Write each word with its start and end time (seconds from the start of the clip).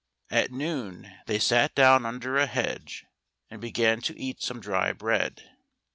At 0.31 0.49
noon 0.49 1.13
they 1.27 1.37
sat 1.37 1.75
down 1.75 2.07
under 2.07 2.35
a 2.35 2.47
hedge, 2.47 3.05
and 3.51 3.61
began 3.61 4.01
to 4.01 4.19
eat 4.19 4.41
some 4.41 4.59
dry 4.59 4.93
bread. 4.93 5.51